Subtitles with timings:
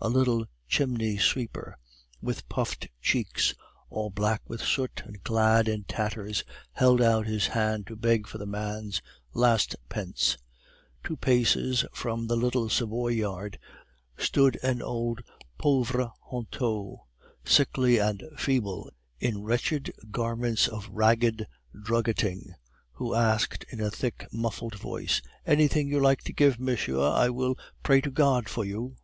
[0.00, 1.76] A little chimney sweeper,
[2.22, 3.52] with puffed cheeks,
[3.90, 8.38] all black with soot, and clad in tatters, held out his hand to beg for
[8.38, 9.02] the man's
[9.34, 10.38] last pence.
[11.04, 13.58] Two paces from the little Savoyard
[14.16, 15.20] stood an old
[15.58, 17.00] pauvre honteux,
[17.44, 18.88] sickly and feeble,
[19.20, 21.46] in wretched garments of ragged
[21.84, 22.54] druggeting,
[22.92, 27.58] who asked in a thick, muffled voice: "Anything you like to give, monsieur; I will
[27.82, 28.96] pray to God for you..."